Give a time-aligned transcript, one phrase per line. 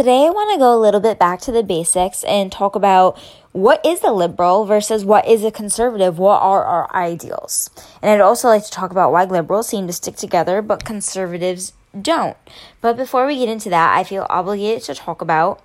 [0.00, 3.18] today I want to go a little bit back to the basics and talk about
[3.52, 6.18] what is a liberal versus what is a conservative?
[6.18, 7.68] What are our ideals?
[8.00, 11.74] And I'd also like to talk about why liberals seem to stick together but conservatives
[12.00, 12.38] don't.
[12.80, 15.62] But before we get into that, I feel obligated to talk about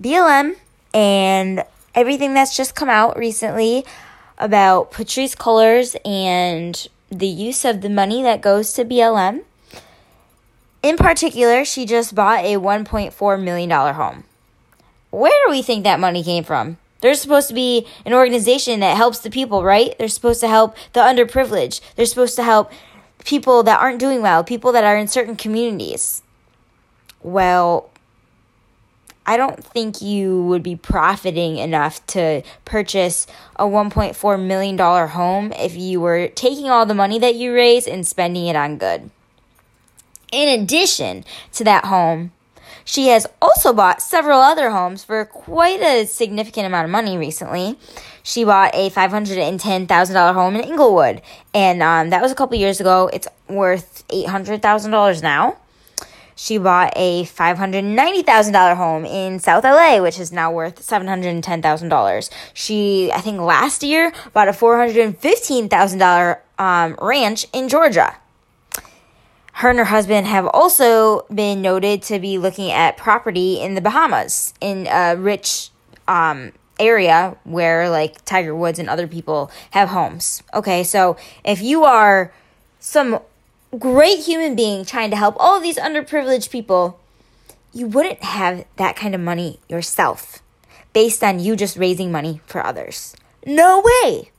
[0.00, 0.54] BLM
[0.94, 3.84] and everything that's just come out recently
[4.38, 9.42] about Patrisse Cullors and the use of the money that goes to BLM.
[10.82, 14.24] In particular, she just bought a $1.4 million home.
[15.10, 16.78] Where do we think that money came from?
[17.00, 19.96] They're supposed to be an organization that helps the people, right?
[19.98, 21.80] They're supposed to help the underprivileged.
[21.94, 22.72] They're supposed to help
[23.24, 26.22] people that aren't doing well, people that are in certain communities.
[27.22, 27.90] Well,
[29.26, 35.74] I don't think you would be profiting enough to purchase a $1.4 million home if
[35.76, 39.10] you were taking all the money that you raise and spending it on good.
[40.36, 42.30] In addition to that home,
[42.84, 47.78] she has also bought several other homes for quite a significant amount of money recently.
[48.22, 51.22] She bought a $510,000 home in Inglewood,
[51.54, 53.08] and um, that was a couple years ago.
[53.14, 55.56] It's worth $800,000 now.
[56.34, 62.30] She bought a $590,000 home in South LA, which is now worth $710,000.
[62.52, 68.18] She, I think last year, bought a $415,000 um, ranch in Georgia
[69.56, 73.80] her and her husband have also been noted to be looking at property in the
[73.80, 75.70] Bahamas, in a rich
[76.06, 80.42] um, area where like Tiger Woods and other people have homes.
[80.52, 82.34] Okay, so if you are
[82.80, 83.18] some
[83.78, 87.00] great human being trying to help all these underprivileged people,
[87.72, 90.42] you wouldn't have that kind of money yourself
[90.92, 93.16] based on you just raising money for others.
[93.46, 94.30] No way.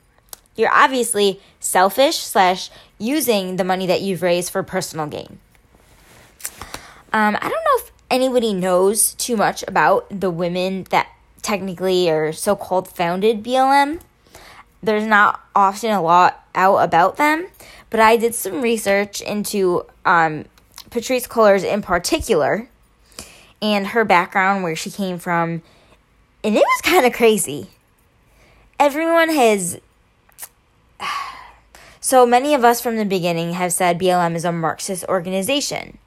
[0.58, 5.40] You're obviously selfish slash using the money that you've raised for personal gain.
[7.14, 11.08] Um, I don't know if anybody knows too much about the women that
[11.42, 14.02] technically or so called founded BLM.
[14.84, 17.48] There's not often a lot out about them,
[17.90, 20.46] but I did some research into um,
[20.90, 22.68] Patrisse Cullors in particular
[23.62, 25.62] and her background, where she came from,
[26.44, 27.70] and it was kind of crazy.
[28.80, 29.80] Everyone has
[32.08, 35.98] so many of us from the beginning have said BLM is a Marxist organization.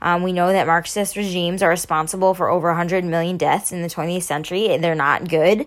[0.00, 3.88] Um, we know that Marxist regimes are responsible for over 100 million deaths in the
[3.88, 4.76] 20th century.
[4.76, 5.66] They're not good.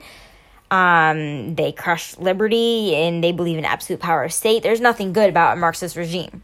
[0.72, 4.64] Um, they crush liberty and they believe in absolute power of state.
[4.64, 6.44] There's nothing good about a Marxist regime.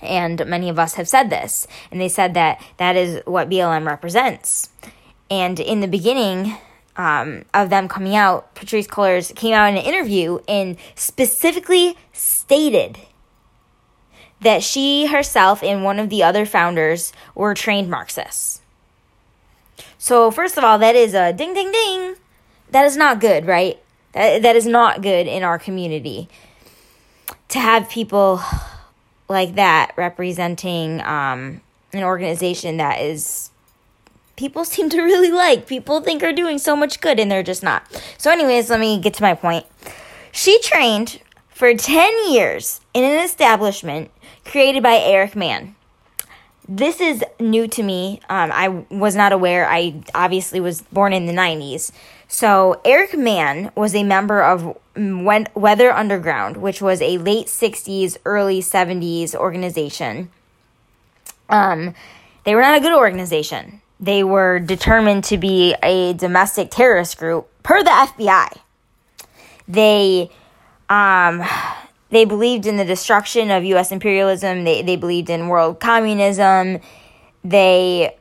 [0.00, 1.66] And many of us have said this.
[1.90, 4.70] And they said that that is what BLM represents.
[5.30, 6.56] And in the beginning,
[7.00, 12.98] um, of them coming out, Patrisse Cullors came out in an interview and specifically stated
[14.42, 18.60] that she herself and one of the other founders were trained Marxists.
[19.96, 22.16] So, first of all, that is a ding, ding, ding.
[22.70, 23.78] That is not good, right?
[24.12, 26.28] That, that is not good in our community.
[27.48, 28.42] To have people
[29.28, 31.62] like that representing um,
[31.94, 33.49] an organization that is
[34.40, 35.66] people seem to really like.
[35.66, 37.86] People think are doing so much good and they're just not.
[38.18, 39.66] So, anyways, let me get to my point.
[40.32, 41.20] She trained
[41.50, 44.10] for 10 years in an establishment
[44.44, 45.76] created by Eric Mann.
[46.68, 48.20] This is new to me.
[48.28, 49.68] Um, I was not aware.
[49.68, 51.90] I obviously was born in the 90s.
[52.28, 58.60] So, Eric Mann was a member of Weather Underground, which was a late 60s, early
[58.60, 60.30] 70s organization.
[61.48, 61.94] Um,
[62.44, 67.48] they were not a good organization they were determined to be a domestic terrorist group
[67.62, 68.58] per the FBI.
[69.68, 70.30] They
[70.88, 71.44] um,
[72.08, 76.80] they believed in the destruction of US imperialism, they they believed in world communism.
[77.44, 78.16] They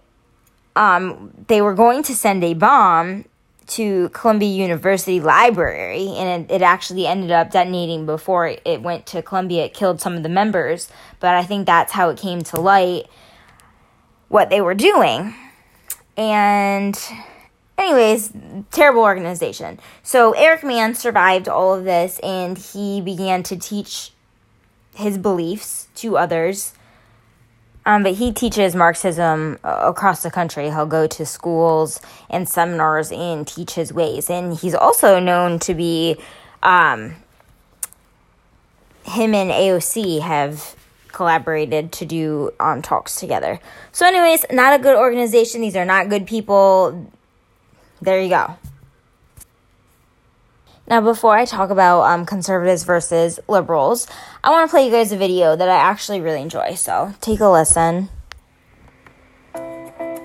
[0.75, 3.25] um, they were going to send a bomb
[3.67, 9.21] to Columbia University Library, and it, it, actually ended up detonating before it went to
[9.21, 9.65] Columbia.
[9.65, 13.07] It killed some of the members, but I think that's how it came to light
[14.27, 15.35] what they were doing.
[16.19, 16.99] And
[17.77, 18.33] anyways,
[18.71, 19.79] terrible organization.
[20.03, 24.11] So Eric Mann survived all of this and he began to teach
[24.93, 26.73] his beliefs to others.
[27.85, 30.65] Um, but he teaches Marxism across the country.
[30.65, 34.29] He'll go to schools and seminars and teach his ways.
[34.29, 36.17] And he's also known to be,
[36.61, 37.15] um,
[39.05, 40.75] him and AOC have
[41.11, 43.59] collaborated to do um, talks together.
[43.91, 45.61] So, anyways, not a good organization.
[45.61, 47.11] These are not good people.
[48.01, 48.55] There you go.
[50.87, 54.07] Now, before I talk about um, conservatives versus liberals,
[54.43, 56.73] I want to play you guys a video that I actually really enjoy.
[56.75, 58.09] So, take a listen.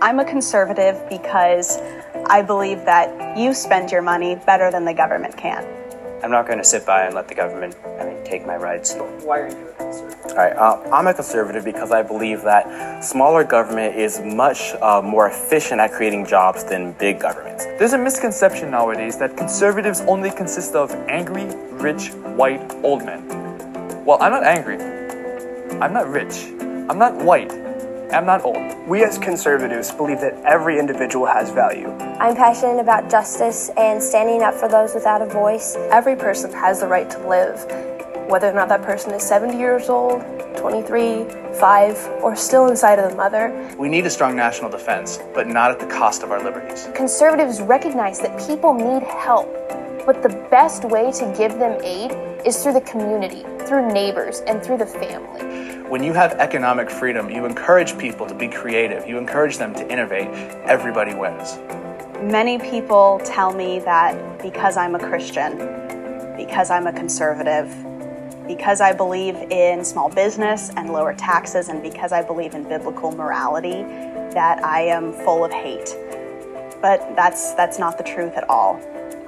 [0.01, 1.79] I'm a conservative because
[2.27, 5.84] I believe that you spend your money better than the government can.
[6.25, 8.95] I'm not going to sit by and let the government, I mean, take my rights.
[8.95, 10.31] Why are you a conservative?
[10.31, 15.03] All right, uh, I'm a conservative because I believe that smaller government is much uh,
[15.03, 17.67] more efficient at creating jobs than big governments.
[17.79, 23.29] There's a misconception nowadays that conservatives only consist of angry, rich, white, old men.
[24.07, 24.79] Well, I'm not angry.
[25.83, 26.47] I'm not rich.
[26.89, 27.53] I'm not white.
[28.13, 28.89] I'm not old.
[28.89, 31.89] We as conservatives believe that every individual has value.
[32.21, 35.75] I'm passionate about justice and standing up for those without a voice.
[35.91, 37.65] Every person has the right to live,
[38.29, 40.23] whether or not that person is 70 years old,
[40.57, 41.25] 23,
[41.55, 43.75] 5, or still inside of the mother.
[43.79, 46.89] We need a strong national defense, but not at the cost of our liberties.
[46.95, 49.53] Conservatives recognize that people need help,
[50.07, 52.13] but the best way to give them aid
[52.47, 55.83] is through the community, through neighbors, and through the family.
[55.89, 59.91] When you have economic freedom, you encourage people to be creative, you encourage them to
[59.91, 60.29] innovate.
[60.65, 61.59] Everybody wins.
[62.23, 65.59] Many people tell me that because I'm a Christian,
[66.37, 67.69] because I'm a conservative,
[68.47, 73.13] because I believe in small business and lower taxes, and because I believe in biblical
[73.13, 73.83] morality,
[74.33, 75.97] that I am full of hate.
[76.81, 78.81] But that's, that's not the truth at all.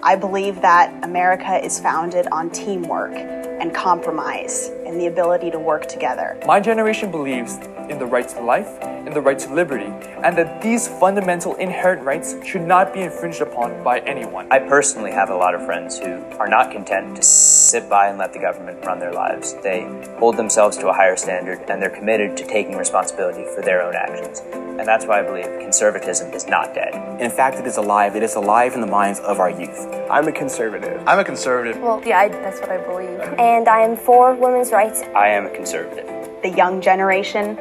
[0.03, 5.87] I believe that America is founded on teamwork and compromise and the ability to work
[5.87, 6.39] together.
[6.47, 7.57] My generation believes
[7.89, 9.87] in the right to life, in the right to liberty,
[10.23, 14.47] and that these fundamental inherent rights should not be infringed upon by anyone.
[14.51, 18.19] I personally have a lot of friends who are not content to sit by and
[18.19, 19.55] let the government run their lives.
[19.63, 19.83] They
[20.19, 23.95] hold themselves to a higher standard and they're committed to taking responsibility for their own
[23.95, 24.43] actions.
[24.79, 27.21] And that's why I believe conservatism is not dead.
[27.21, 28.15] In fact, it is alive.
[28.15, 29.89] It is alive in the minds of our youth.
[30.11, 31.03] I'm a conservative.
[31.07, 31.81] I'm a conservative.
[31.81, 33.19] Well, yeah, I, that's what I believe.
[33.39, 35.01] And I am for women's rights.
[35.15, 36.07] I am a conservative.
[36.43, 37.57] The young generation,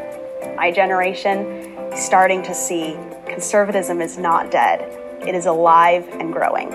[0.57, 4.81] my generation, starting to see conservatism is not dead.
[5.25, 6.67] It is alive and growing.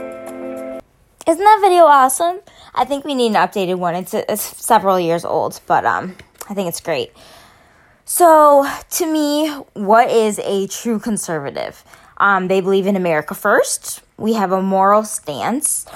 [1.27, 2.41] Isn't that video awesome?
[2.75, 3.95] I think we need an updated one.
[3.95, 6.17] It's, it's several years old, but um,
[6.49, 7.13] I think it's great.
[8.12, 11.85] So, to me, what is a true conservative?
[12.17, 14.03] Um, they believe in America first.
[14.17, 15.87] We have a moral stance.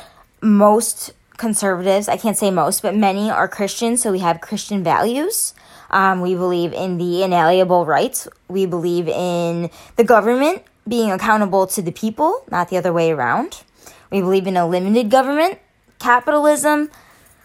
[0.40, 5.54] Most conservatives, I can't say most, but many are Christian, so we have Christian values.
[5.90, 8.28] Um, we believe in the inalienable rights.
[8.46, 13.64] We believe in the government being accountable to the people, not the other way around.
[14.12, 15.58] We believe in a limited government,
[15.98, 16.92] capitalism,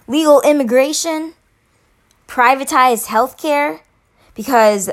[0.07, 1.33] legal immigration,
[2.27, 3.80] privatized healthcare,
[4.39, 4.89] because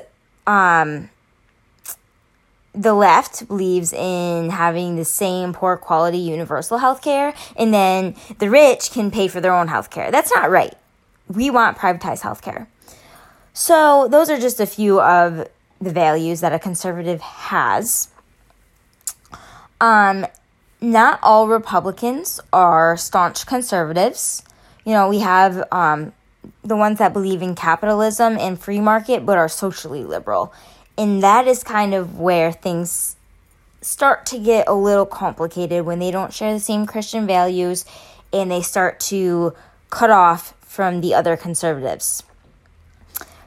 [0.48, 1.08] um,
[2.74, 8.50] the left believes in having the same poor quality universal health care, and then the
[8.50, 10.10] rich can pay for their own health care.
[10.10, 10.74] That's not right.
[11.28, 12.66] We want privatized health care.
[13.52, 15.46] So, those are just a few of
[15.80, 18.08] the values that a conservative has.
[19.80, 20.26] Um,
[20.80, 24.42] not all Republicans are staunch conservatives.
[24.84, 26.12] You know, we have um,
[26.62, 30.52] the ones that believe in capitalism and free market but are socially liberal.
[30.98, 33.16] And that is kind of where things
[33.82, 37.84] start to get a little complicated when they don't share the same Christian values
[38.32, 39.54] and they start to
[39.90, 42.22] cut off from the other conservatives.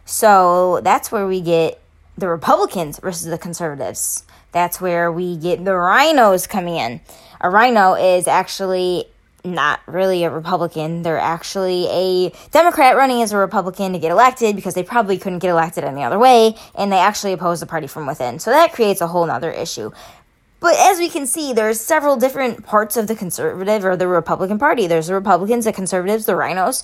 [0.05, 1.79] So that's where we get
[2.17, 4.23] the Republicans versus the conservatives.
[4.51, 7.01] That's where we get the RINOs coming in.
[7.41, 9.05] A RINO is actually
[9.43, 11.03] not really a Republican.
[11.03, 15.39] They're actually a Democrat running as a Republican to get elected because they probably couldn't
[15.39, 18.39] get elected any other way, and they actually oppose the party from within.
[18.39, 19.91] So that creates a whole nother issue.
[20.59, 24.59] But as we can see, there's several different parts of the conservative or the Republican
[24.59, 24.87] Party.
[24.87, 26.83] There's the Republicans, the conservatives, the RINOs,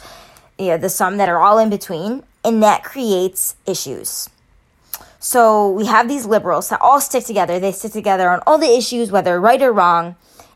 [0.57, 4.29] yeah, the some that are all in between, and that creates issues.
[5.19, 7.59] So we have these liberals that all stick together.
[7.59, 10.15] They stick together on all the issues, whether right or wrong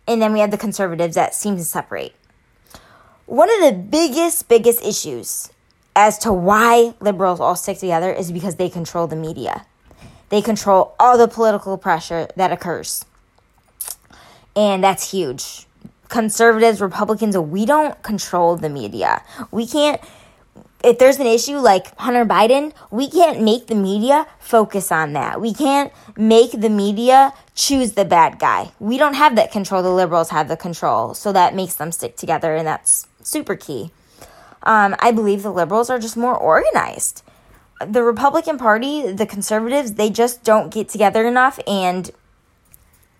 [0.09, 2.13] and then we have the conservatives that seem to separate.
[3.27, 5.51] One of the biggest, biggest issues
[5.95, 9.67] as to why liberals all stick together is because they control the media.
[10.29, 13.05] They control all the political pressure that occurs.
[14.55, 15.67] And that's huge.
[16.07, 19.21] Conservatives, Republicans, we don't control the media.
[19.51, 20.01] We can't
[20.83, 25.41] if there's an issue like Hunter Biden, we can't make the media focus on that.
[25.41, 28.71] We can't make the media choose the bad guy.
[28.79, 29.83] We don't have that control.
[29.83, 31.13] The liberals have the control.
[31.13, 33.91] So that makes them stick together, and that's super key.
[34.63, 37.23] Um, I believe the liberals are just more organized.
[37.85, 42.11] The Republican Party, the conservatives, they just don't get together enough and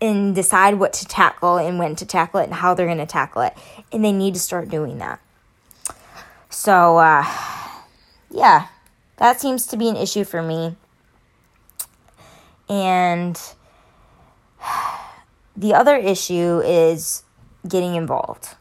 [0.02, 3.06] and decide what to tackle and when to tackle it and how they're going to
[3.06, 3.54] tackle it.
[3.92, 5.20] And they need to start doing that.
[6.60, 7.24] So, uh,
[8.30, 8.68] yeah,
[9.16, 10.76] that seems to be an issue for me.
[12.68, 13.40] And
[15.56, 17.24] the other issue is
[17.66, 18.58] getting involved.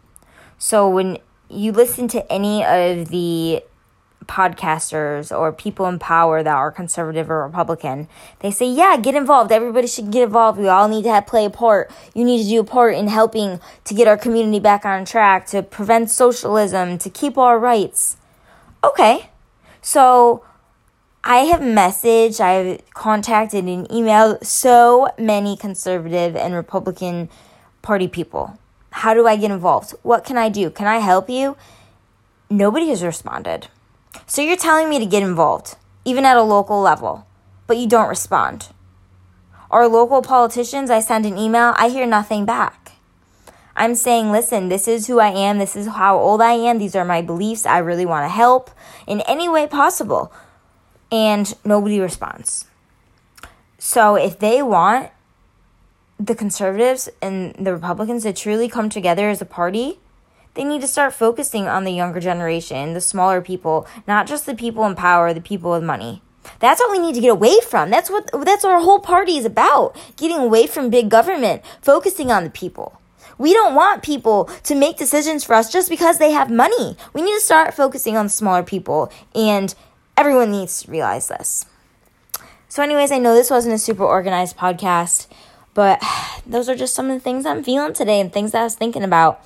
[0.58, 3.64] So, when you listen to any of the
[4.28, 8.06] podcasters or people in power that are conservative or Republican,
[8.40, 9.50] they say, yeah, get involved.
[9.50, 10.58] Everybody should get involved.
[10.58, 11.90] We all need to have, play a part.
[12.14, 15.46] You need to do a part in helping to get our community back on track,
[15.46, 18.18] to prevent socialism, to keep our rights.
[18.84, 19.30] Okay.
[19.80, 20.44] So
[21.24, 27.28] I have messaged, I've contacted and emailed so many conservative and Republican
[27.82, 28.58] Party people.
[28.90, 29.94] How do I get involved?
[30.02, 30.70] What can I do?
[30.70, 31.56] Can I help you?
[32.50, 33.68] Nobody has responded.
[34.26, 37.26] So you're telling me to get involved, even at a local level,
[37.66, 38.68] but you don't respond.
[39.70, 42.92] Our local politicians, I send an email, I hear nothing back.
[43.76, 46.96] I'm saying, listen, this is who I am, this is how old I am, these
[46.96, 48.70] are my beliefs, I really want to help
[49.06, 50.32] in any way possible.
[51.12, 52.66] And nobody responds.
[53.78, 55.10] So if they want
[56.18, 60.00] the conservatives and the Republicans to truly come together as a party,
[60.58, 64.56] they need to start focusing on the younger generation, the smaller people, not just the
[64.56, 66.20] people in power, the people with money.
[66.58, 67.90] That's what we need to get away from.
[67.90, 69.96] That's what that's what our whole party is about.
[70.16, 73.00] Getting away from big government, focusing on the people.
[73.38, 76.96] We don't want people to make decisions for us just because they have money.
[77.12, 79.72] We need to start focusing on smaller people and
[80.16, 81.66] everyone needs to realize this.
[82.68, 85.28] So anyways, I know this wasn't a super organized podcast,
[85.72, 86.02] but
[86.46, 88.74] those are just some of the things I'm feeling today and things that I was
[88.74, 89.40] thinking about.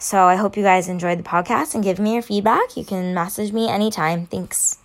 [0.00, 2.74] So I hope you guys enjoyed the podcast and give me your feedback.
[2.76, 4.26] You can message me anytime.
[4.26, 4.78] Thanks.